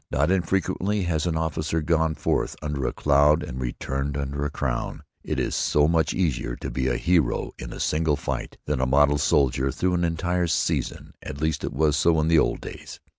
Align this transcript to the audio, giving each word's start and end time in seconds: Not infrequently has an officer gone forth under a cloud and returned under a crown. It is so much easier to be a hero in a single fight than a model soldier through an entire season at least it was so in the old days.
Not 0.09 0.31
infrequently 0.31 1.03
has 1.03 1.27
an 1.27 1.37
officer 1.37 1.79
gone 1.79 2.15
forth 2.15 2.55
under 2.63 2.87
a 2.87 2.91
cloud 2.91 3.43
and 3.43 3.61
returned 3.61 4.17
under 4.17 4.43
a 4.43 4.49
crown. 4.49 5.03
It 5.23 5.39
is 5.39 5.53
so 5.55 5.87
much 5.87 6.11
easier 6.11 6.55
to 6.55 6.71
be 6.71 6.87
a 6.87 6.97
hero 6.97 7.51
in 7.59 7.71
a 7.71 7.79
single 7.79 8.15
fight 8.15 8.57
than 8.65 8.81
a 8.81 8.87
model 8.87 9.19
soldier 9.19 9.71
through 9.71 9.93
an 9.93 10.03
entire 10.03 10.47
season 10.47 11.13
at 11.21 11.39
least 11.39 11.63
it 11.63 11.71
was 11.71 11.95
so 11.95 12.19
in 12.19 12.29
the 12.29 12.39
old 12.39 12.61
days. 12.61 12.99